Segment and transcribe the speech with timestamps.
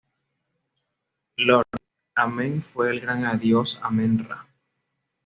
[1.37, 1.77] Lordi
[2.15, 4.47] ""Amen fue el gran dios Amen-Ra.